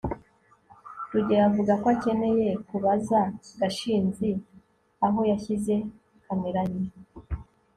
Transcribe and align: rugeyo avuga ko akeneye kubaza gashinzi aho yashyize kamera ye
rugeyo 1.13 1.43
avuga 1.49 1.73
ko 1.81 1.87
akeneye 1.95 2.47
kubaza 2.67 3.19
gashinzi 3.59 4.29
aho 5.05 5.19
yashyize 5.31 5.75
kamera 6.25 6.61
ye 6.71 6.81